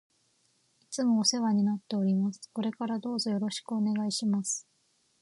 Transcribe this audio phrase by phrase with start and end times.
[0.81, 2.49] いつもお世話になっております。
[2.51, 4.67] これからどうぞよろしくお願いします。